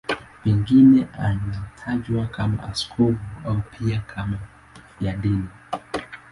Pengine 0.43 1.07
anatajwa 1.19 2.27
kama 2.27 2.63
askofu 2.63 3.17
au 3.45 3.61
pia 3.61 3.99
kama 3.99 4.39
mfiadini. 4.95 5.47